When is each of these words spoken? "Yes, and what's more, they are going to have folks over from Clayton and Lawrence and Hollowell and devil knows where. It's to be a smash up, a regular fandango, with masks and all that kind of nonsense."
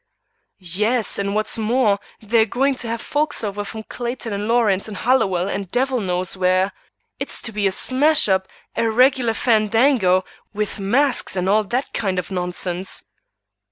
"Yes, 0.73 1.19
and 1.19 1.35
what's 1.35 1.59
more, 1.59 1.99
they 2.19 2.41
are 2.41 2.45
going 2.47 2.73
to 2.73 2.87
have 2.87 3.01
folks 3.03 3.43
over 3.43 3.63
from 3.63 3.83
Clayton 3.83 4.33
and 4.33 4.47
Lawrence 4.47 4.87
and 4.87 4.97
Hollowell 4.97 5.47
and 5.47 5.67
devil 5.69 5.99
knows 6.01 6.35
where. 6.35 6.71
It's 7.19 7.39
to 7.43 7.51
be 7.51 7.67
a 7.67 7.71
smash 7.71 8.27
up, 8.27 8.47
a 8.75 8.89
regular 8.89 9.35
fandango, 9.35 10.25
with 10.55 10.79
masks 10.79 11.35
and 11.35 11.47
all 11.47 11.63
that 11.65 11.93
kind 11.93 12.17
of 12.17 12.31
nonsense." 12.31 13.03